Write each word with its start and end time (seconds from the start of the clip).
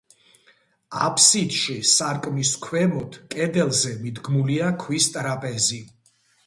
აფსიდში, 1.07 1.75
სარკმლის 1.91 2.55
ქვემოთ, 2.65 3.21
კედელზე, 3.37 3.95
მიდგმულია 4.03 4.75
ქვის 4.87 5.13
ტრაპეზი. 5.19 5.85